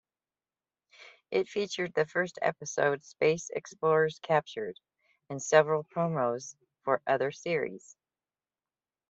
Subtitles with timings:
[1.29, 4.79] It featured the first episode, "Space Explorers Captured",
[5.29, 7.95] and several promos for other series.